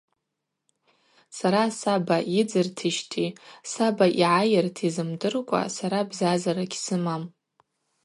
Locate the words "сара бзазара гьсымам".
5.75-7.23